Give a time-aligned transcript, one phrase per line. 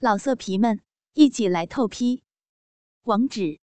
[0.00, 0.80] 老色皮们，
[1.14, 2.22] 一起来透批！
[3.02, 3.58] 网址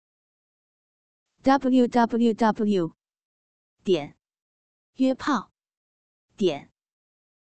[1.42, 2.94] ：w w w
[3.82, 4.16] 点
[4.95, 5.51] 约炮
[6.37, 6.71] 点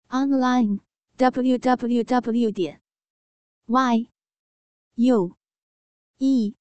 [0.07, 0.79] online
[1.17, 2.81] w w w 点
[3.67, 4.09] y
[4.95, 5.37] u
[6.17, 6.55] e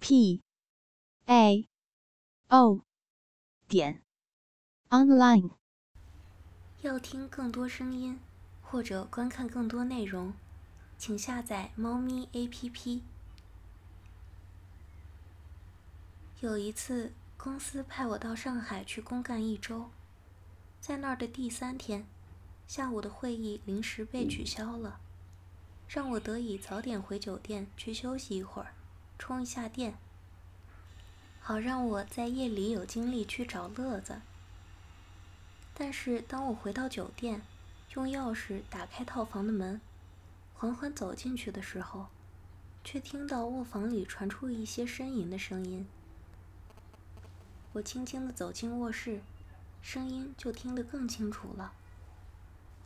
[0.00, 0.42] p
[1.26, 1.68] a
[2.48, 2.80] o
[3.68, 4.02] 点
[4.88, 5.50] online。
[6.80, 8.18] 要听更多声音，
[8.62, 10.32] 或者观看更多内容。
[11.06, 13.02] 请下载猫咪 APP。
[16.40, 19.90] 有一次，公司派我到上海去公干一周，
[20.80, 22.06] 在那儿的第三天，
[22.66, 24.98] 下午的会议临时被取消了，
[25.86, 28.72] 让我得以早点回酒店去休息一会儿，
[29.18, 29.98] 充一下电，
[31.38, 34.22] 好让我在夜里有精力去找乐子。
[35.74, 37.42] 但是当我回到酒店，
[37.92, 39.78] 用钥匙打开套房的门。
[40.54, 42.06] 缓缓走进去的时候，
[42.82, 45.86] 却听到卧房里传出一些呻吟的声音。
[47.74, 49.20] 我轻轻的走进卧室，
[49.82, 51.74] 声音就听得更清楚了。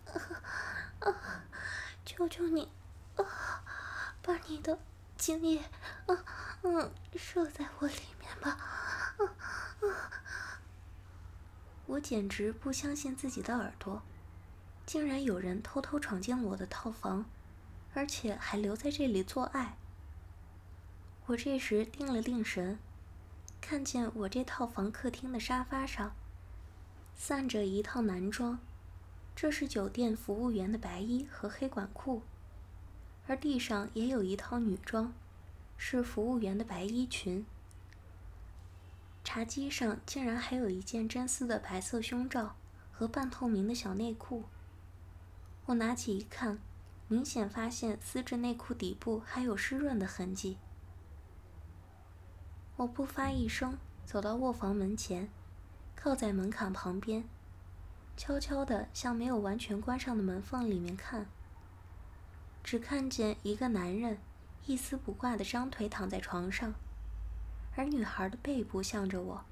[0.06, 0.12] 啊
[1.00, 1.44] 啊！
[2.04, 2.72] 求求你，
[3.16, 3.62] 啊，
[4.22, 4.78] 把你的
[5.16, 5.58] 精液，
[6.06, 6.24] 啊，
[6.62, 8.50] 嗯，射在我里面吧！
[8.50, 9.22] 啊
[9.86, 10.62] 啊！
[11.86, 14.02] 我简直不相信自己的耳朵，
[14.86, 17.26] 竟然有人偷偷闯进了我的套房。
[17.94, 19.76] 而且还留在这里做爱。
[21.26, 22.78] 我这时定了定神，
[23.60, 26.14] 看见我这套房客厅的沙发上
[27.14, 28.58] 散着一套男装，
[29.34, 32.22] 这是酒店服务员的白衣和黑管裤；
[33.26, 35.12] 而地上也有一套女装，
[35.76, 37.44] 是服务员的白衣裙。
[39.24, 42.56] 茶几上竟然还有一件真丝的白色胸罩
[42.90, 44.44] 和半透明的小内裤。
[45.66, 46.58] 我拿起一看。
[47.08, 50.58] 明显发现丝质内裤底部还有湿润的痕迹。
[52.76, 55.30] 我不发一声，走到卧房门前，
[55.96, 57.24] 靠在门槛旁边，
[58.16, 61.26] 悄悄地向没有完全关上的门缝里面看。
[62.62, 64.18] 只看见一个男人
[64.66, 66.74] 一丝不挂的张腿躺在床上，
[67.74, 69.44] 而女孩的背部向着我。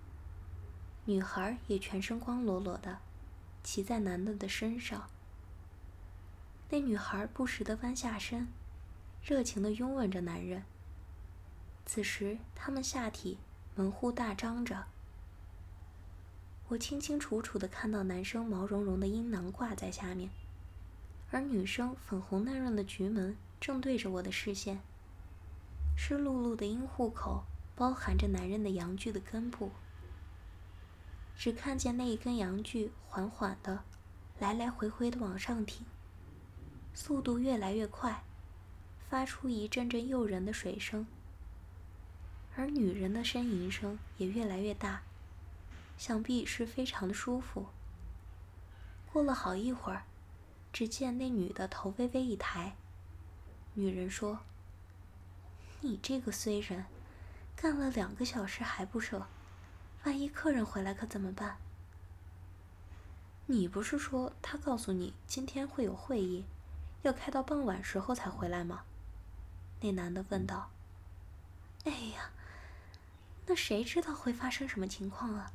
[1.07, 2.99] 女孩也全身光裸裸的，
[3.63, 5.09] 骑在男的的身上。
[6.69, 8.49] 那女孩不时地弯下身，
[9.23, 10.65] 热情地拥吻着男人。
[11.85, 13.39] 此时，他们下体
[13.77, 14.87] 门户大张着，
[16.69, 20.29] 我清清楚楚地看到男生毛茸茸的阴囊挂在下面，
[21.31, 24.81] 而女生粉红嫩润的菊门正对着我的视线。
[25.97, 27.45] 湿漉漉的阴户口
[27.77, 29.71] 包含着男人的阳具的根部，
[31.37, 33.85] 只看见那一根阳具缓缓地
[34.41, 35.87] 来来回回地往上挺。
[36.97, 38.25] 速度越来越快，
[39.11, 41.07] 发出一阵阵诱人的水声，
[42.57, 45.03] 而女人的呻吟声也越来越大，
[45.99, 47.67] 想必是非常的舒服。
[49.13, 50.05] 过了好一会儿，
[50.73, 52.75] 只见那女的头微微一抬，
[53.75, 54.41] 女人说
[55.83, 56.87] ：“你这个衰人，
[57.55, 59.27] 干了两个小时还不射，
[60.05, 61.59] 万一客人回来可怎么办？
[63.45, 66.47] 你不是说他告诉你今天会有会议？”
[67.07, 68.83] 要开到傍晚时候才回来吗？
[69.81, 70.71] 那男的问道。
[71.85, 72.33] 哎呀，
[73.47, 75.53] 那谁知道会发生什么情况啊？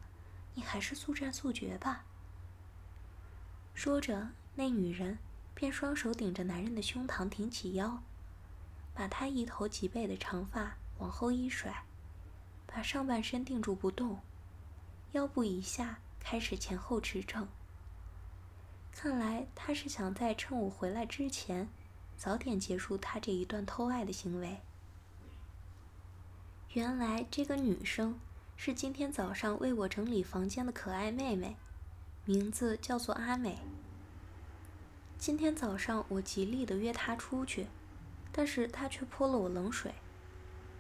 [0.54, 2.06] 你还是速战速决吧。
[3.74, 5.20] 说着，那女人
[5.54, 8.02] 便双手顶着男人的胸膛，挺起腰，
[8.94, 11.84] 把他一头及背的长发往后一甩，
[12.66, 14.22] 把上半身定住不动，
[15.12, 17.46] 腰部以下开始前后直正。
[18.92, 21.68] 看来他是想在趁我回来之前，
[22.18, 24.60] 早点结束他这一段偷爱的行为。
[26.74, 28.20] 原来这个女生
[28.56, 31.58] 是今天早上为我整理房间的可爱妹妹，
[32.26, 33.60] 名字叫做阿美。
[35.18, 37.68] 今天早上我极力的约她出去，
[38.32, 39.94] 但是她却泼了我冷水，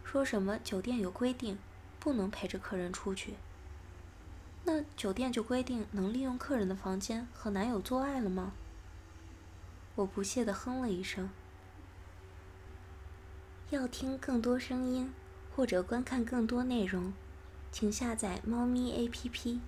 [0.04, 1.58] 说什么酒店有规定，
[2.00, 3.36] 不能陪着客人出去。
[4.74, 8.54] 那酒店就规定能利用客人的房间和男友做爱了吗？
[9.96, 11.30] 我不屑地哼了一声。
[13.72, 15.14] 要听更多声音
[15.54, 17.12] 或者观看更多内容，
[17.70, 19.60] 请下载猫咪 APP。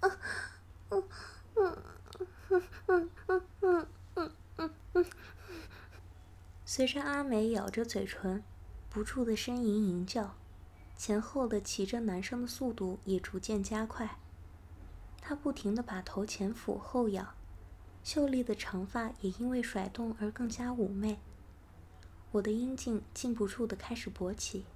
[6.64, 8.44] 随着阿美咬着嘴唇，
[8.88, 10.36] 不住的呻吟吟叫。
[10.98, 14.18] 前后的骑着男生的速度也逐渐加快，
[15.20, 17.34] 他不停地把头前俯后仰，
[18.02, 21.20] 秀丽的长发也因为甩动而更加妩媚。
[22.32, 24.66] 我的阴茎禁不住的开始勃起。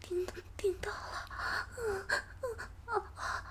[0.00, 0.26] 听
[0.56, 0.96] 听到了。
[0.96, 1.80] 啊
[2.86, 3.44] 啊啊啊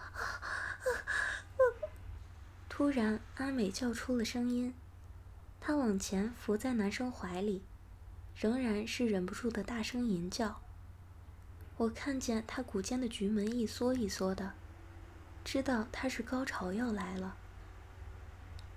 [2.67, 4.73] 突然，阿美叫出了声音，
[5.61, 7.63] 她往前伏在男生怀里，
[8.39, 10.61] 仍然是忍不住的大声吟叫。
[11.75, 14.53] 我看见他骨间的菊门一缩一缩的，
[15.43, 17.35] 知道他是高潮要来了。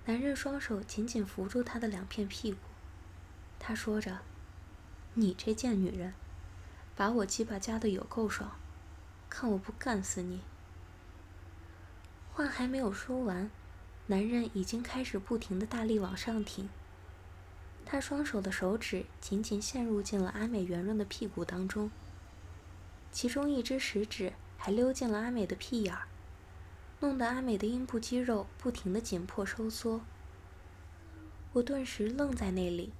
[0.03, 2.57] 男人双手紧紧扶住他的两片屁股，
[3.57, 4.19] 他说着
[5.15, 6.13] ：“你这贱女人，
[6.93, 8.51] 把我鸡巴夹的有够爽，
[9.29, 10.41] 看我不干死你！”
[12.33, 13.49] 话还没有说完，
[14.07, 16.67] 男人已经开始不停的大力往上挺。
[17.85, 21.91] 他双手的手指紧紧陷入进了阿美圆润的屁股当中，
[23.11, 26.07] 其中一只食指还溜进了阿美的屁眼儿。
[26.99, 30.01] 弄得阿美的阴部肌肉不停的紧迫收缩，
[31.51, 32.93] 我顿时愣在那里，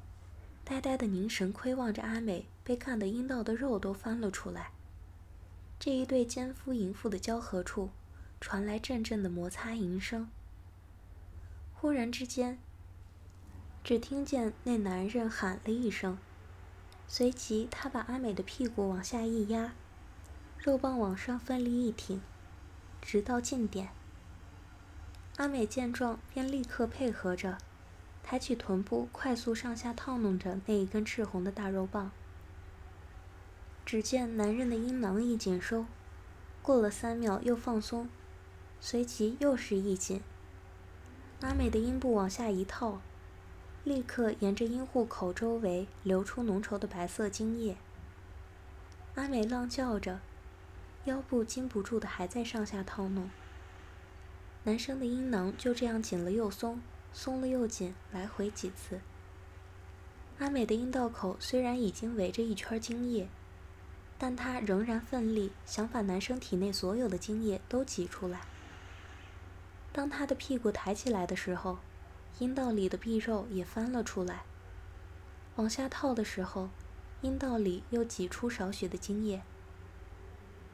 [0.65, 4.71] 呆呆的凝神窥望着阿美被干得阴道的肉都翻了出来。
[5.79, 7.91] 这一对奸夫淫妇的交合处，
[8.41, 10.29] 传来阵阵的摩擦淫声。
[11.73, 12.59] 忽然之间，
[13.83, 16.17] 只听见那男人喊了一声，
[17.05, 19.73] 随即他把阿美的屁股往下一压，
[20.57, 22.21] 肉棒往上奋力一挺。
[23.01, 23.89] 直到近点，
[25.35, 27.57] 阿美见状便立刻配合着，
[28.23, 32.09] 抬起臀部，快速上下套弄着那一根赤红的大肉棒。
[33.85, 35.85] 只见男人的阴囊一紧收，
[36.61, 38.07] 过了三秒又放松，
[38.79, 40.21] 随即又是一紧。
[41.41, 43.01] 阿美的阴部往下一套，
[43.83, 47.75] 立刻沿着阴户口周围流出浓稠的白色精液。
[49.15, 50.19] 阿美浪叫着。
[51.05, 53.29] 腰部禁不住的还在上下套弄，
[54.63, 56.81] 男生的阴囊就这样紧了又松，
[57.11, 59.01] 松了又紧，来回几次。
[60.39, 63.27] 阿美的阴道口虽然已经围着一圈精液，
[64.17, 68.39] 但她仍然奋力想把男生体内所有的精液都挤出来。
[69.91, 71.79] 当她的屁股抬起来的时候，
[72.39, 74.43] 阴道里的壁肉也翻了出来。
[75.55, 76.69] 往下套的时候，
[77.21, 79.43] 阴道里又挤出少许的精液。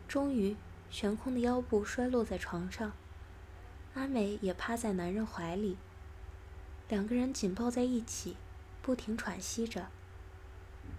[0.07, 0.55] 终于，
[0.89, 2.93] 悬空的腰部摔落在床上，
[3.93, 5.77] 阿美也趴在男人怀里，
[6.87, 8.37] 两个人紧抱在一起，
[8.81, 9.87] 不停喘息着。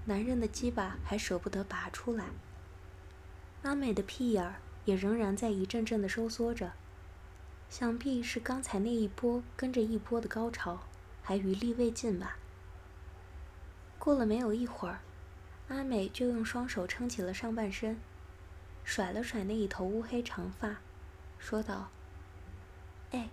[0.05, 2.27] 男人的鸡巴还舍不得拔出来，
[3.63, 6.73] 阿美的屁眼儿也仍然在一阵阵的收缩着，
[7.71, 10.81] 想必是刚才那一波跟着一波的高潮
[11.23, 12.37] 还余力未尽吧。
[13.97, 15.01] 过了没有一会儿，
[15.69, 17.99] 阿美就用双手撑起了上半身。
[18.83, 20.79] 甩了甩那一头乌黑长发，
[21.39, 21.91] 说道
[23.13, 23.29] ：“哎，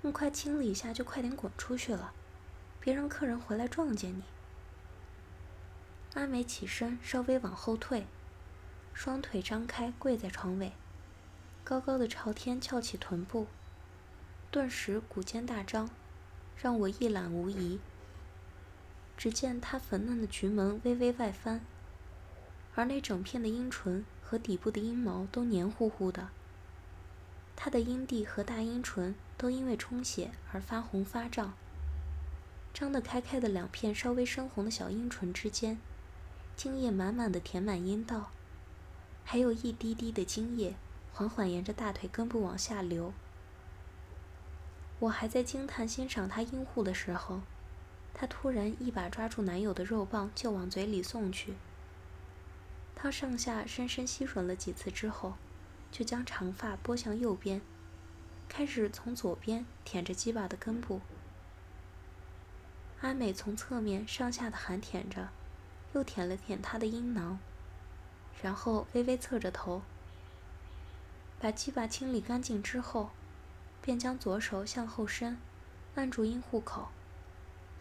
[0.00, 2.14] 你快清理一下，就快点滚出去了，
[2.80, 4.22] 别让客人回来撞见你。”
[6.14, 8.06] 阿美起身，稍微往后退，
[8.94, 10.72] 双腿张开，跪在床尾，
[11.64, 13.46] 高高的朝天翘起臀部，
[14.50, 15.90] 顿时骨尖大张，
[16.56, 17.78] 让我一览无遗。
[19.16, 21.60] 只见她粉嫩的菊门微微外翻，
[22.74, 24.04] 而那整片的阴唇。
[24.30, 26.28] 和底部的阴毛都黏糊糊的，
[27.56, 31.54] 他的阴蒂和大阴唇都因为充血而发红发胀。
[32.74, 35.78] 张得开开的两片稍微深红的小阴唇之间，
[36.54, 38.30] 精液满满的填满阴道，
[39.24, 40.74] 还有一滴滴的精液
[41.14, 43.14] 缓缓沿着大腿根部往下流。
[45.00, 47.40] 我还在惊叹欣赏他阴户的时候，
[48.12, 51.54] 他突然一把抓住男友的肉棒就往嘴里送去。
[52.96, 55.34] 他上下深深吸吮了几次之后，
[55.92, 57.60] 就将长发拨向右边，
[58.48, 61.00] 开始从左边舔着鸡巴的根部。
[63.00, 65.28] 阿美从侧面上下的含舔着，
[65.92, 67.38] 又舔了舔他的阴囊，
[68.42, 69.82] 然后微微侧着头，
[71.38, 73.10] 把鸡巴清理干净之后，
[73.88, 75.38] 便将左手向后伸，
[75.94, 76.88] 按住阴户口，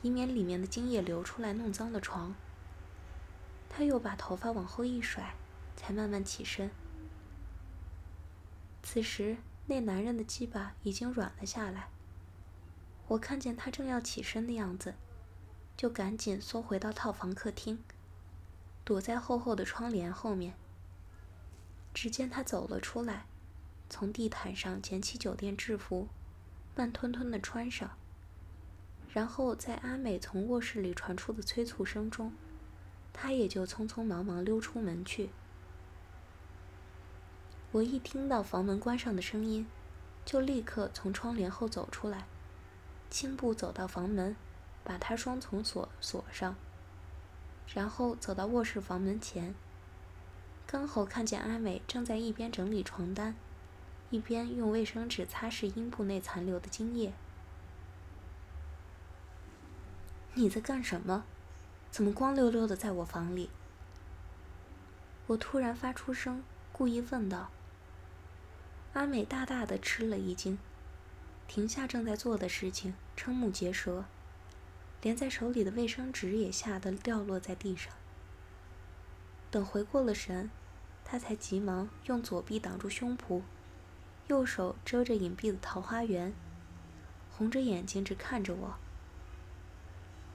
[0.02, 2.34] 以免里面的精液流出来弄脏了床。
[3.68, 5.34] 他又把头发往后一甩，
[5.76, 6.72] 才慢慢起身。
[8.82, 9.36] 此时，
[9.66, 11.90] 那男人的鸡巴已经软了下来。
[13.10, 14.94] 我看见他正要起身的样子，
[15.76, 17.84] 就赶紧缩回到套房客厅，
[18.86, 20.54] 躲在厚厚的窗帘后面。
[21.94, 23.26] 只见他走了出来，
[23.90, 26.08] 从地毯上捡起酒店制服，
[26.76, 27.92] 慢吞吞地穿上，
[29.14, 32.34] 然后在阿美从卧室里传出的催促声中。
[33.20, 35.32] 他也就匆匆忙忙溜出门去。
[37.72, 39.66] 我一听到房门关上的声音，
[40.24, 42.28] 就立刻从窗帘后走出来，
[43.10, 44.36] 轻步走到房门，
[44.84, 46.56] 把他双重锁锁上，
[47.74, 49.56] 然后走到卧室房门前，
[50.68, 53.36] 刚好看见阿美正在一边整理床单，
[54.10, 57.14] 一边用卫生纸擦拭阴部内残留的精液。
[60.34, 61.26] 你在干什么？
[61.90, 63.50] 怎么光溜溜的在我房里？
[65.28, 67.50] 我突然发出声，故意问道。
[68.94, 70.58] 阿美大大的吃了一惊，
[71.48, 74.06] 停下正在做的事情，瞠目结舌。
[75.02, 77.94] 连在手里的卫生纸也吓得掉落在地上。
[79.52, 80.50] 等回过了神，
[81.06, 83.42] 她才急忙用左臂挡住胸脯，
[84.28, 86.34] 右手遮着隐蔽的桃花源，
[87.32, 88.76] 红着眼睛直看着我。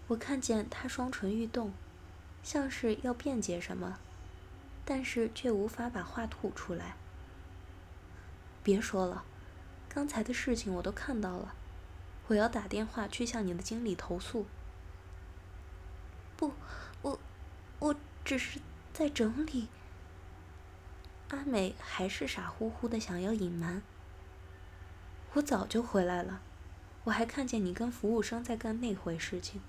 [0.09, 1.73] 我看见他双唇欲动，
[2.43, 3.99] 像是要辩解什么，
[4.85, 6.97] 但是却无法把话吐出来。
[8.63, 9.25] 别说了，
[9.89, 11.55] 刚才的事情我都看到了。
[12.29, 14.47] 我要打电话去向你的经理投诉。
[16.37, 16.53] 不，
[17.03, 17.19] 我，
[17.79, 17.95] 我
[18.25, 18.61] 只是
[18.95, 19.69] 在整理。
[21.33, 23.83] 阿美还是傻乎乎的想要隐瞒。
[25.33, 26.41] 我早就回来了，
[27.05, 29.61] 我还看见你跟服务生在干那回事情。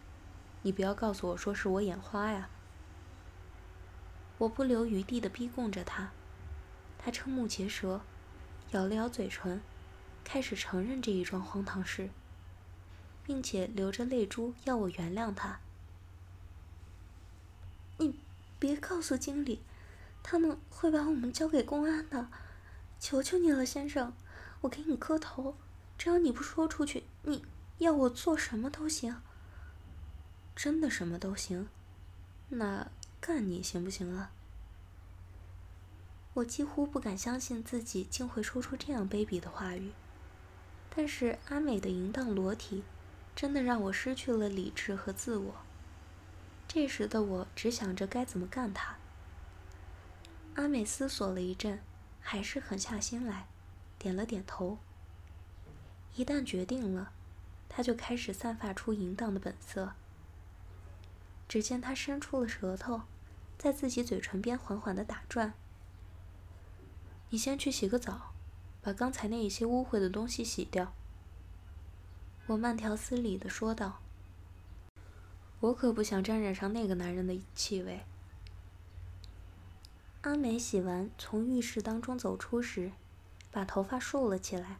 [0.61, 2.49] 你不要告诉我说是我眼花呀！
[4.37, 6.11] 我不留余地的逼供着他，
[6.99, 8.01] 他瞠目结舌，
[8.71, 9.61] 咬了咬嘴唇，
[10.23, 12.09] 开始承认这一桩荒唐事。
[13.25, 15.61] 并且流着泪珠要我原谅他。
[17.97, 18.19] 你
[18.59, 19.61] 别告诉经理，
[20.23, 22.29] 他们会把我们交给公安的。
[22.99, 24.13] 求求你了，先生，
[24.61, 25.57] 我给你磕头，
[25.97, 27.45] 只要你不说出去，你
[27.77, 29.21] 要我做什么都行。
[30.55, 31.67] 真的什么都行？
[32.49, 32.89] 那
[33.19, 34.31] 干你行不行啊？
[36.35, 39.91] 我几乎不敢相信自己竟会说出这样卑鄙的话语，
[40.95, 42.83] 但是阿美的淫荡裸体。
[43.35, 45.55] 真的让我失去了理智和自我。
[46.67, 48.95] 这时的我只想着该怎么干他。
[50.55, 51.81] 阿美思索了一阵，
[52.19, 53.47] 还是狠下心来，
[53.97, 54.77] 点了点头。
[56.15, 57.11] 一旦决定了，
[57.67, 59.93] 他就开始散发出淫荡的本色。
[61.47, 63.01] 只见他伸出了舌头，
[63.57, 65.53] 在自己嘴唇边缓缓的打转。
[67.29, 68.33] 你先去洗个澡，
[68.81, 70.93] 把刚才那一些污秽的东西洗掉。
[72.45, 74.01] 我慢条斯理的说道
[75.61, 78.05] ：“我可不想沾染上那个男人的气味。”
[80.23, 82.93] 阿美洗完，从浴室当中走出时，
[83.51, 84.77] 把头发竖了起来，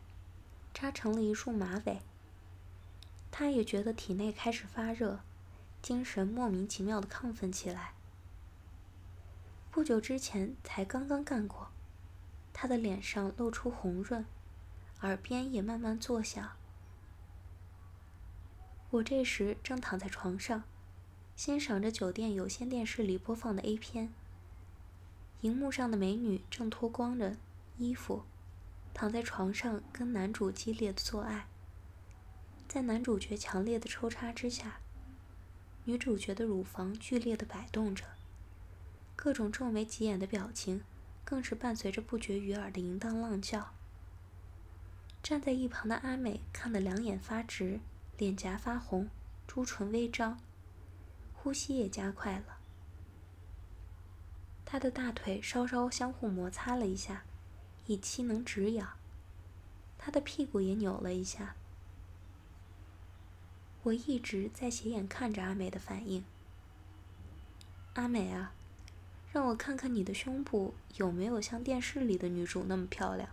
[0.73, 1.99] 扎成了一束马尾。
[3.29, 5.19] 她也觉得体内开始发热，
[5.81, 7.93] 精神莫名其妙的亢奋起来。
[9.69, 11.67] 不久之前才刚刚干过，
[12.53, 14.25] 她的脸上露出红润，
[15.01, 16.51] 耳边也慢慢作响。
[18.91, 20.63] 我这时正躺在床上，
[21.35, 24.13] 欣赏着酒店有线电视里播放的 A 片。
[25.43, 27.35] 荧幕上的美女正脱光着
[27.77, 28.23] 衣服，
[28.93, 31.47] 躺在床上跟男主激烈的做爱。
[32.65, 34.79] 在男主角强烈的抽插之下，
[35.83, 38.05] 女主角的乳房剧烈的摆动着，
[39.17, 40.81] 各种皱眉挤眼的表情，
[41.25, 43.73] 更是伴随着不绝于耳的淫荡浪叫。
[45.21, 47.81] 站在一旁的阿美看得两眼发直。
[48.17, 49.09] 脸颊发红，
[49.45, 50.39] 朱唇微张，
[51.33, 52.59] 呼吸也加快了。
[54.73, 57.25] 他的大腿稍稍相互摩擦了一下，
[57.85, 58.97] 以期能止痒。
[59.99, 61.53] 他的屁股也扭了一下。
[63.83, 66.25] 我一直在斜眼看着阿美的反应。
[67.93, 68.53] 阿美啊，
[69.31, 73.29] 让我看看你的胸部有没有像电视里的女主那么漂亮。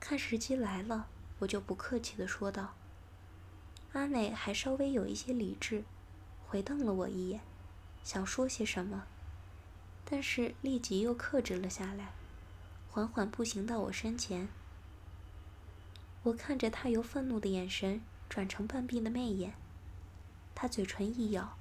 [0.00, 1.08] 看时机来了，
[1.40, 2.72] 我就不客气的说道。
[3.92, 5.84] 阿美还稍微有一些理智，
[6.48, 7.42] 回瞪了我一眼，
[8.02, 9.06] 想说些什么，
[10.12, 12.12] 但是立即又克制了下来，
[12.90, 14.46] 缓缓步行到我身前。
[16.24, 19.54] 我看着他由愤怒的眼神转成半闭的媚眼，
[20.54, 21.56] 他嘴唇一咬，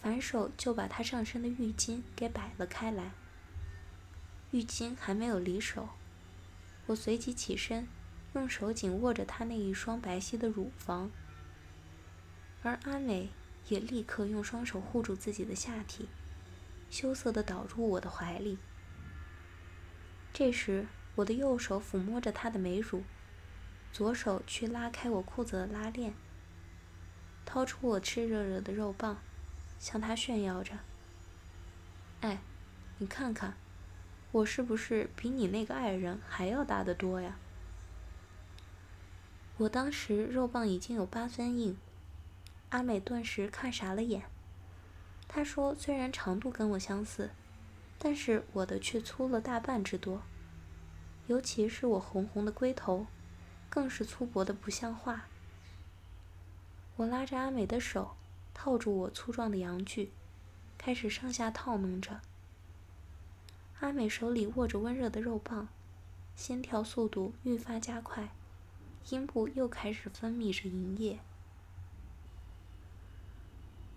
[0.00, 3.10] 反手就把他上身的浴巾给摆了开来。
[4.52, 5.88] 浴巾还没有离手，
[6.86, 7.88] 我随即起身，
[8.34, 11.10] 用手紧握着他那一双白皙的乳房。
[12.62, 13.30] 而阿美
[13.66, 16.08] 也立刻用双手护住自己的下体，
[16.94, 18.56] 羞涩地倒入我的怀里。
[20.32, 20.86] 这时，
[21.16, 23.02] 我的右手抚摸着她的美乳，
[23.92, 26.14] 左手去拉开我裤子的拉链，
[27.44, 29.18] 掏出我炽热热的肉棒，
[29.80, 30.78] 向她炫耀着
[32.22, 32.38] ：“哎，
[32.98, 33.56] 你看看，
[34.30, 37.36] 我是不是比你那个爱人还要大得多呀？”
[39.58, 41.76] 我当时肉棒已经有八分硬。
[42.68, 44.22] 阿美顿时看傻了眼。
[45.28, 47.30] 他说：“虽然长度跟我相似，
[47.98, 50.22] 但是我的却粗了大半之多，
[51.26, 53.06] 尤其是我红红的龟头，
[53.68, 55.26] 更是粗薄的不像话。”
[56.96, 58.14] 我拉着阿美的手，
[58.54, 60.12] 套住我粗壮的阳具，
[60.78, 62.20] 开始上下套弄着。
[63.80, 65.66] 阿美手里握着温热的肉棒，
[66.36, 68.28] 心跳速度愈发加快。
[69.10, 71.18] 阴部又开始分泌着银液，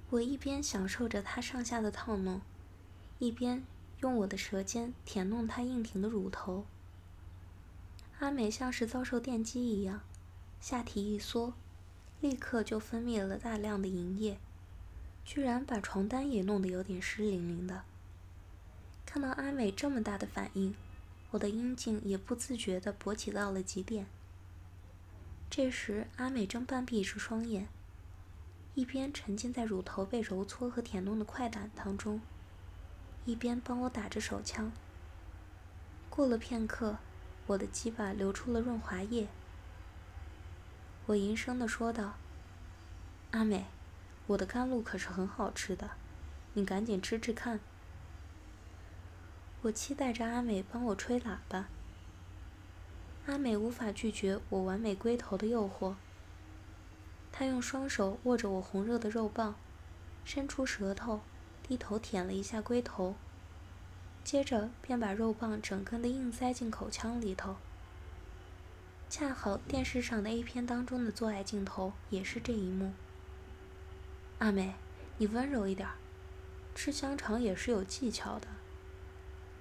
[0.09, 2.39] 我一边享受着他上下的套弄，
[3.19, 3.63] 一边
[3.99, 6.65] 用我的舌尖舔弄他硬挺的乳头。
[8.19, 10.01] 阿美像是遭受电击一样，
[10.61, 11.53] 下体一缩，
[12.21, 14.39] 立刻就分泌了大量的银液，
[15.25, 17.83] 居然把床单也弄得有点湿淋淋的。
[19.05, 20.73] 看到阿美这么大的反应，
[21.31, 24.07] 我的阴茎也不自觉地勃起到了极点。
[25.49, 27.67] 这时，阿美正半闭着双眼，
[28.77, 32.21] 一边沉浸在乳头被揉搓和舔弄的快感当中，
[33.25, 34.71] 一边帮我打着手枪。
[36.11, 36.97] 过了片刻，
[37.47, 39.29] 我的鸡巴流出了润滑液。
[41.07, 42.17] 我吟声的说道
[43.33, 43.65] ：“阿美，
[44.27, 45.89] 我的甘露可是很好吃的，
[46.53, 47.59] 你赶紧吃吃看。”
[49.63, 51.65] 我期待着阿美帮我吹喇叭。
[53.25, 55.95] 阿美无法拒绝我完美龟头的诱惑，
[57.37, 59.53] 他用双手握着我红热的肉棒，
[60.25, 61.21] 伸出舌头，
[61.61, 63.13] 低头舔了一下龟头，
[64.23, 67.57] 接着便把肉棒整根的硬塞进口腔里头。
[69.07, 72.93] 恰好电视上的 A 片当中的做爱镜头也是这一幕。
[74.39, 74.73] 阿美，
[75.19, 75.87] 你温柔一点，
[76.73, 78.47] 吃香肠也是有技巧的。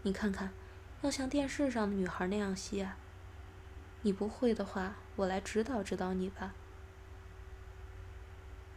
[0.00, 0.50] 你看看，
[1.02, 2.97] 要像电视上的女孩那样吸啊。
[4.00, 6.54] 你不会的话，我来指导指导你吧。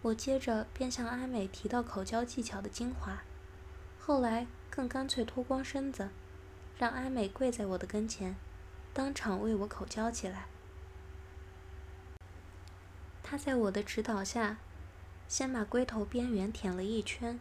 [0.01, 3.21] 我接着便向阿美提到口交技巧的精华，
[3.99, 6.09] 后来更干脆脱光身子，
[6.77, 8.37] 让阿美跪在我的跟前，
[8.93, 10.47] 当场为我口交起来。
[13.21, 14.57] 她在我的指导下，
[15.27, 17.37] 先把龟头边缘舔了一圈，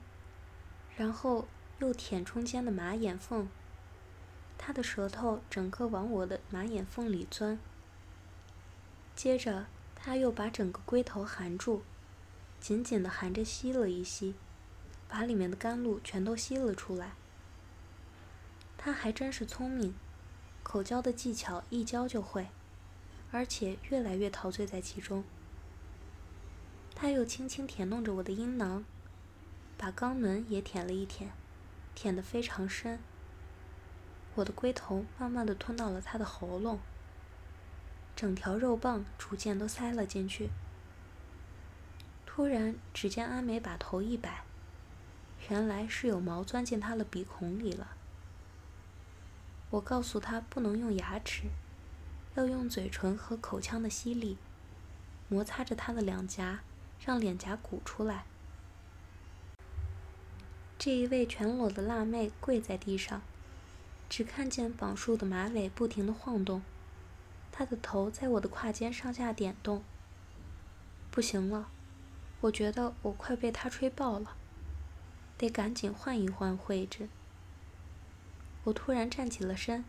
[0.97, 1.47] 然后
[1.79, 3.49] 又舔中间的马眼缝。
[4.59, 7.59] 她的舌头整个往我的马眼缝里钻。
[9.15, 11.83] 接着，他又把整个龟头含住，
[12.61, 14.35] 紧紧的含着吸了一吸，
[15.09, 17.13] 把里面的甘露全都吸了出来。
[18.77, 19.95] 他还真是聪明，
[20.63, 22.49] 口交的技巧一教就会，
[23.33, 25.25] 而且越来越陶醉在其中。
[26.95, 28.85] 他又轻轻舔弄着我的阴囊，
[29.77, 31.31] 把肛门也舔了一舔，
[31.95, 32.99] 舔得非常深。
[34.35, 36.79] 我的龟头慢慢的吞到了他的喉咙。
[38.15, 40.51] 整条肉棒逐渐都塞了进去。
[42.39, 44.45] 突然，只见阿美把头一摆，
[45.49, 47.97] 原来是有毛钻进她的鼻孔里了。
[49.71, 51.49] 我告诉她不能用牙齿，
[52.37, 54.39] 要用嘴唇和口腔的吸力，
[55.29, 56.61] 摩擦着她的两颊，
[57.05, 58.25] 让脸颊鼓出来。
[60.79, 63.21] 这一位全裸的辣妹跪在地上，
[64.09, 66.63] 只看见绑束的马尾不停的晃动。
[67.51, 69.83] 她的头在我的胯间上下点动。
[71.11, 71.69] 不行了，
[72.41, 74.37] 我觉得我快被他吹爆了，
[75.37, 77.09] 得赶紧换一换位置。
[78.65, 79.85] 我突然站起了身，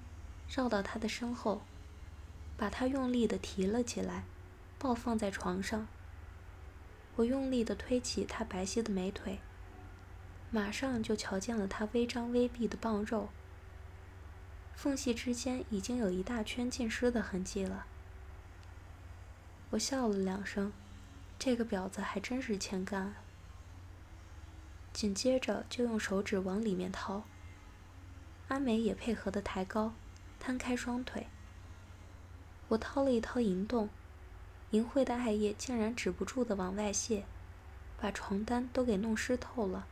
[0.49, 1.61] 绕到他的身后，
[2.57, 4.23] 把他用力的提了起来，
[4.79, 5.87] 抱放在床上。
[7.17, 9.39] 我用力的推起他白皙的美腿，
[10.49, 13.29] 马上就瞧见了他微张微闭的棒肉。
[14.75, 17.85] 缝隙之间已经有一大圈浸湿的痕迹了。
[19.71, 20.71] 我笑了两声，
[21.39, 23.15] 这个婊子还真是欠干。
[24.91, 27.23] 紧接着就用手指往里面掏。
[28.49, 29.93] 阿美也配合的抬高，
[30.39, 31.27] 摊开双腿。
[32.67, 33.89] 我掏了一掏银洞，
[34.71, 37.23] 淫秽的艾叶竟然止不住的往外泄，
[37.97, 39.87] 把床单都给弄湿透了。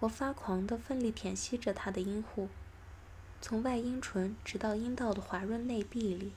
[0.00, 2.48] 我发狂的奋力舔吸着她的阴户。
[3.40, 6.32] 从外阴唇直到阴道的滑润内壁里，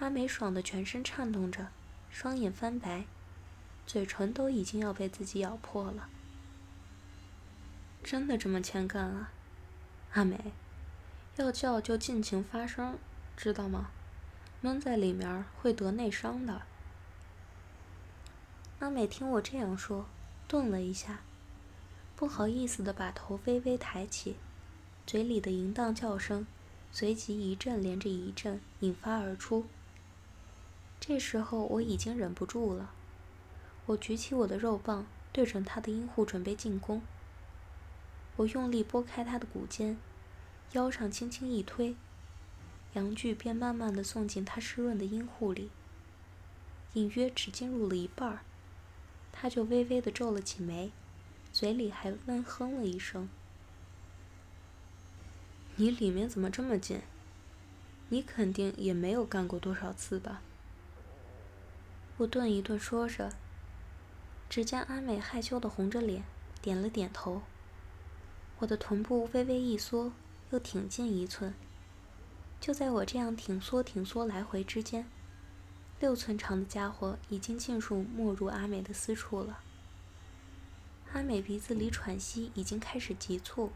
[0.00, 1.68] 阿美爽的全身颤动着，
[2.10, 3.04] 双眼翻白，
[3.84, 6.08] 嘴唇都已经要被自己咬破了。
[8.04, 9.32] 真的这么欠干啊，
[10.12, 10.52] 阿美？
[11.36, 12.96] 要叫就尽情发声，
[13.36, 13.90] 知道吗？
[14.60, 16.62] 闷在里面会得内伤的。
[18.78, 20.06] 阿美听我这样说，
[20.46, 21.20] 顿了一下，
[22.14, 24.36] 不好意思的把头微微抬起。
[25.04, 26.46] 嘴里的淫荡叫声，
[26.92, 29.66] 随即一阵连着一阵引发而出。
[31.08, 32.90] 这时候我已经忍不住了，
[33.86, 37.00] 我举起我的肉棒，对准他的阴户准备进攻。
[38.36, 39.96] 我用力拨开他的骨尖，
[40.72, 41.96] 腰上轻轻一推，
[42.92, 45.70] 阳具便慢慢的送进他湿润的阴户里。
[46.92, 48.40] 隐约只进入了一半儿，
[49.32, 50.92] 他就微微的皱了起眉，
[51.54, 53.30] 嘴里还闷哼了一声
[55.76, 57.00] ：“你里面怎么这么紧？
[58.10, 60.42] 你肯定也没有干过多少次吧？”
[62.18, 63.32] 我顿一顿说着。
[64.50, 66.24] 只见阿美害羞的红着脸，
[66.62, 67.42] 点了点头。
[68.60, 70.12] 我的臀部微微一缩，
[70.50, 71.54] 又挺进一寸。
[72.60, 75.06] 就在我这样挺缩挺缩来回之间，
[76.00, 79.60] 六寸长的家伙已经尽数没入阿美的私处了。
[81.12, 83.70] 阿美鼻子里喘息已经开始急促，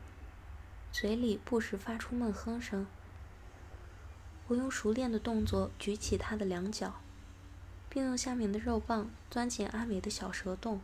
[0.91, 2.87] 嘴里不时发出闷哼声。
[4.49, 7.01] 我用熟练的动作举起她的两脚。
[7.93, 10.81] 并用下面的肉棒钻进阿美的小蛇洞。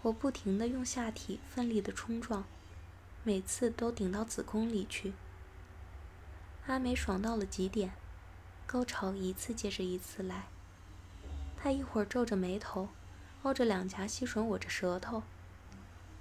[0.00, 2.46] 我不停地用下体奋力地冲撞，
[3.22, 5.12] 每次都顶到子宫里去。
[6.66, 7.92] 阿美爽到了极点，
[8.66, 10.46] 高潮一次接着一次来。
[11.58, 12.88] 她一会儿皱着眉头，
[13.42, 15.20] 凹着两颊吸吮我这舌头；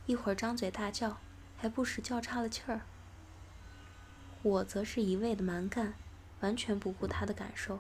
[0.08, 1.20] 一会儿张嘴大叫，
[1.56, 2.82] 还不时叫岔了气儿。
[4.42, 5.94] 我则是一味的蛮干，
[6.42, 7.80] 完全不顾她的感受。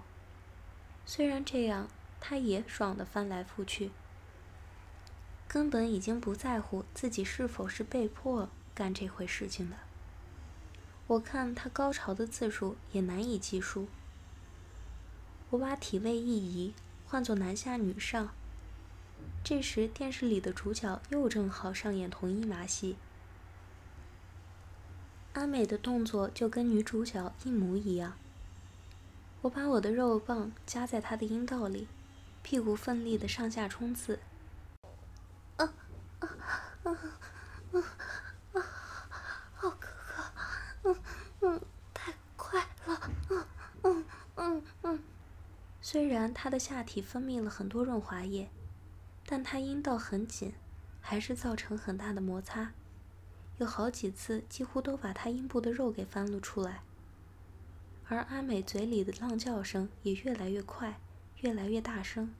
[1.09, 1.87] 虽然这样，
[2.19, 3.91] 他也爽的翻来覆去，
[5.47, 9.77] 根本已经不在乎自己是否是被迫干这回事情的。
[11.07, 13.87] 我看他高潮的次数也难以计数。
[15.51, 16.73] 我把体位一移，
[17.05, 18.33] 换作男下女上。
[19.45, 22.97] 这时电视里的主角又正好上演同一马戏，
[25.31, 28.17] 阿美的动作就跟女主角一模一样。
[29.47, 31.87] 我把我的肉棒夹在他的阴道里，
[32.43, 34.19] 屁股奋力的上下冲刺。
[35.55, 35.73] 啊
[36.19, 36.29] 啊
[36.83, 36.91] 啊
[37.71, 37.79] 啊
[38.51, 38.61] 啊！
[39.55, 39.87] 好哥
[40.83, 41.01] 哥，嗯
[41.39, 41.61] 嗯，
[41.93, 43.45] 太快了，嗯
[43.83, 44.05] 嗯
[44.35, 44.99] 嗯嗯。
[45.81, 48.49] 虽然他的下体分泌了很多润滑液，
[49.25, 50.53] 但他阴道很紧，
[50.99, 52.73] 还是造成很大的摩擦，
[53.59, 56.81] 有好几次几乎都把他阴部的肉给翻了出来。
[58.09, 60.99] 而阿美嘴里的浪叫声也越来越快，
[61.41, 62.33] 越来越大声。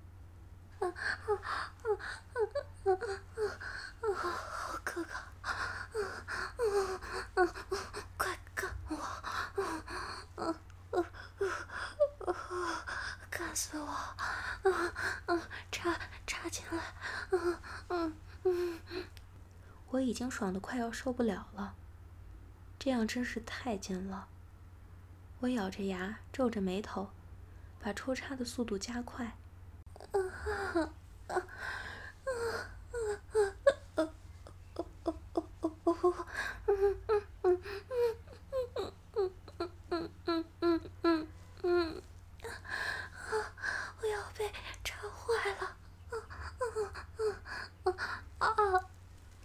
[0.80, 0.94] 啊啊
[1.28, 1.36] 啊
[1.84, 1.90] 啊
[2.86, 2.92] 啊
[4.02, 4.14] 啊！
[4.14, 5.52] 好哥哥，啊
[7.36, 7.40] 啊啊！
[8.16, 8.96] 快干我！
[8.96, 9.84] 啊
[10.36, 10.42] 啊
[10.92, 10.96] 啊
[12.26, 12.32] 啊！
[13.30, 13.88] 干死我！
[13.88, 14.16] 啊
[15.26, 15.42] 啊！
[15.72, 16.94] 插插进来！
[17.32, 17.58] 嗯
[17.90, 19.06] 嗯嗯！
[19.90, 21.76] 我已经爽的快要受不了了，
[22.80, 24.30] 这样真是太贱了。
[25.40, 27.10] 我咬着牙，皱着眉头，
[27.80, 29.24] 把抽插的速度加快。
[29.26, 30.20] 啊
[44.10, 44.52] 要被
[44.84, 45.76] 插坏了！
[48.40, 48.48] 啊！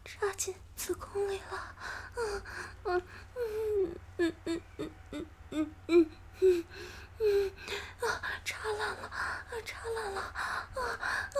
[0.04, 1.74] 插进子宫里了！
[2.14, 2.42] 嗯
[2.84, 3.02] 嗯
[3.34, 3.52] 嗯
[4.16, 5.26] 嗯嗯嗯嗯。
[5.50, 6.10] 嗯嗯嗯
[7.18, 7.52] 嗯
[8.00, 8.04] 啊！
[8.44, 9.10] 插烂了，
[9.64, 10.20] 插烂了！
[10.20, 10.30] 啊
[10.74, 11.36] 啊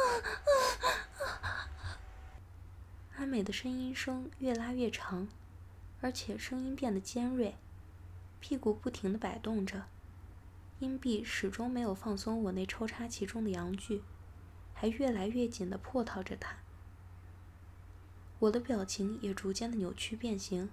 [1.42, 1.68] 啊！
[3.16, 5.26] 阿美的呻吟声越拉越长，
[6.02, 7.56] 而且声音变得尖锐，
[8.40, 9.86] 屁股不停的摆动着，
[10.80, 14.02] 阴蒂始终没有放松我那抽插其中的阳具，
[14.74, 16.58] 还越来越紧的破套着它。
[18.40, 20.68] 我的表情也逐渐的扭曲变形，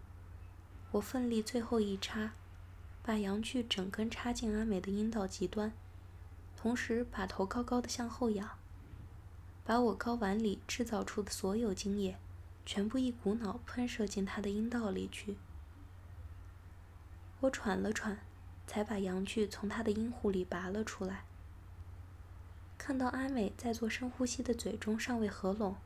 [0.91, 2.33] 我奋力最后一插。
[3.01, 5.71] 把阳具整根插进阿美的阴道极端，
[6.57, 8.59] 同时把头高高的向后仰，
[9.63, 12.17] 把我睾丸里制造出的所有精液，
[12.71, 15.37] 全部一股脑喷射进她的阴道里去。
[17.39, 18.19] 我喘了喘，
[18.67, 21.23] 才把阳具从她的阴户里拔了出来。
[22.77, 25.77] 看到阿美在做深呼吸的嘴中尚未合拢，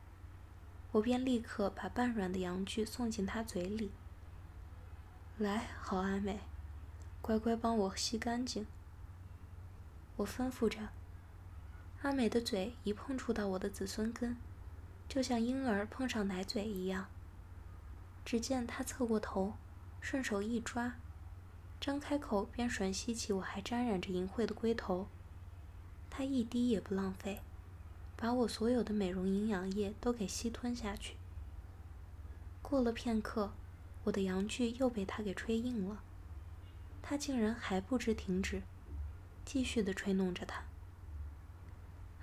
[0.92, 3.90] 我便立刻把半软的阳具送进她嘴里。
[5.38, 6.40] 来，好阿美。
[7.22, 8.66] 乖乖帮我吸干净，
[10.16, 10.90] 我吩咐着。
[12.02, 14.36] 阿美的嘴一碰触到我的子孙根，
[15.14, 17.06] 就像婴儿碰上奶嘴一样。
[18.24, 19.52] 只见他侧过头，
[20.00, 20.96] 顺手一抓，
[21.80, 25.06] 张开口便吮吸起我还沾染着淫秽的龟头。
[26.10, 27.42] 他一滴也不浪费，
[28.16, 31.14] 把我所有的美容营养液都给吸吞下去。
[32.60, 33.52] 过了片刻，
[34.02, 36.02] 我的阳具又被他给吹硬了。
[37.00, 38.62] 他竟然还不知停止，
[39.44, 40.64] 继续的吹弄着他。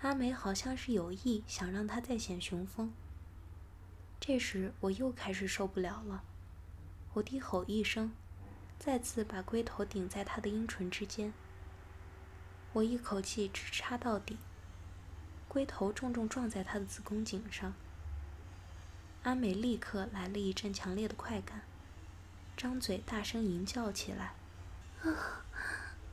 [0.01, 2.91] 阿美好像是有意想让他再显雄风。
[4.19, 6.23] 这时我又开始受不了了，
[7.13, 8.11] 我低吼一声，
[8.79, 11.31] 再次把龟头顶在他的阴唇之间。
[12.73, 14.37] 我一口气直插到底，
[15.47, 17.73] 龟头重重撞在他的子宫颈上。
[19.23, 21.61] 阿美立刻来了一阵强烈的快感，
[22.57, 24.33] 张嘴大声吟叫起来
[25.05, 25.45] ：“啊，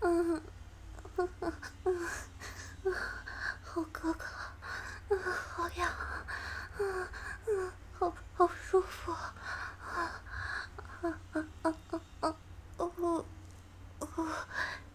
[0.00, 0.42] 嗯，
[1.16, 1.52] 嗯嗯
[1.84, 2.92] 嗯，
[3.78, 4.24] 好哥哥，
[5.10, 5.16] 嗯，
[5.54, 5.88] 好痒，
[6.80, 7.06] 嗯
[7.46, 9.30] 嗯，好好舒服，啊
[11.00, 12.36] 啊啊啊啊啊，
[12.78, 13.24] 哦
[14.00, 14.28] 哦，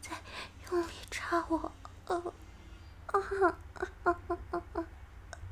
[0.02, 0.22] 再
[0.69, 1.72] 用力插我，
[2.08, 2.34] 哦
[3.06, 4.63] 啊啊啊啊啊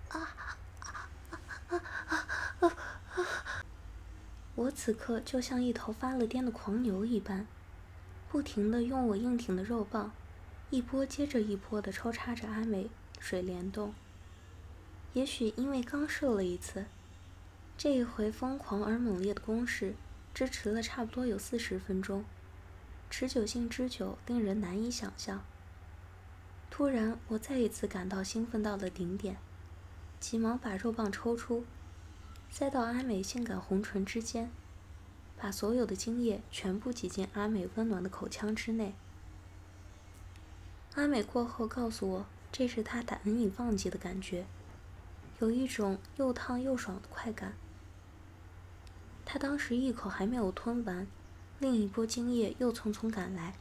[0.10, 0.28] 啊
[2.60, 2.67] 啊
[3.15, 3.26] 啊！”
[4.56, 7.48] 我此刻就像一头发了癫的狂牛一般，
[8.30, 10.12] 不停的用我硬挺的肉棒，
[10.70, 12.89] 一波接着一波的抽插着阿梅
[13.22, 13.94] 水帘洞。
[15.14, 16.86] 也许因为刚射了一次，
[17.78, 19.96] 这一回疯狂而猛烈的攻势
[20.34, 22.26] 支持了差不多有四十分钟，
[23.10, 25.44] 持久性之久令人难以想象。
[26.70, 29.38] 突然，我再一次感到兴奋到了顶点，
[30.20, 31.64] 急忙把肉棒抽出。
[32.50, 34.50] 塞到阿美性感红唇之间，
[35.38, 38.94] 把所有的精液全部挤进阿美温暖的口腔之内。
[40.96, 44.46] 阿美过后告诉我，这是他难以忘记的感觉，
[45.40, 47.54] 有一种又烫又爽的快感。
[49.26, 51.08] 他当时一口还没有吞完，
[51.60, 53.56] 另一波精液又匆匆赶来，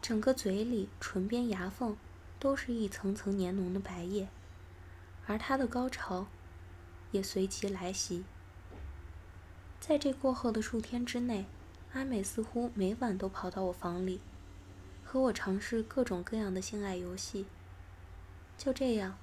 [0.00, 1.96] 整个嘴里、唇边、牙缝
[2.38, 4.28] 都是一层层黏浓的白液，
[5.26, 6.26] 而他的高潮。
[7.10, 8.24] 也随即来袭。
[9.78, 11.44] 在这过后的数天之内，
[11.92, 14.22] 阿美似乎每晚都跑到我房里，
[15.12, 17.44] 和我尝试各种各样的性爱游戏。
[18.56, 19.18] 就这样，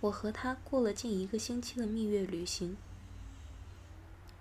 [0.00, 2.76] 我和他过了近一个星期的蜜月旅行。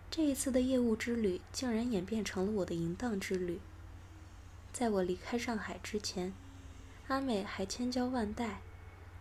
[0.09, 3.59] 这一次的业务之旅竟然演变成了我的淫荡之旅。
[4.73, 6.33] 在我离开上海之前，
[7.09, 8.61] 阿美还千交万代，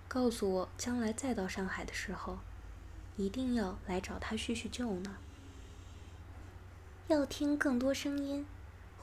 [0.09, 2.39] 告诉我将来再到上海的时候。
[3.19, 5.19] 一定要来找他叙叙旧呢。
[7.09, 8.47] 要听更多声音，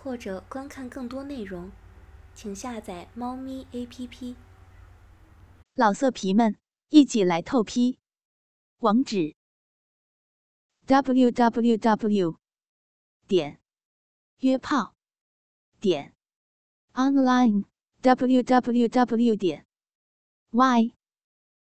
[0.02, 1.72] 或者观看更多内容，
[2.36, 4.36] 请下载猫咪 APP。
[5.76, 6.58] 老色皮们，
[6.90, 8.00] 一起来透批！
[8.80, 9.36] 网址
[10.86, 12.40] ：w w w
[13.28, 13.60] 点
[14.40, 14.96] 约炮
[15.80, 16.14] 点
[16.94, 17.66] online
[18.02, 19.66] w w w 点
[20.52, 20.94] y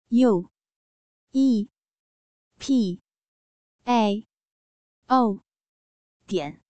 [0.09, 0.51] u
[1.33, 1.69] e
[2.59, 3.01] p
[3.85, 4.27] a
[5.07, 5.43] o
[6.27, 6.63] 点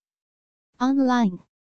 [0.78, 1.51] online。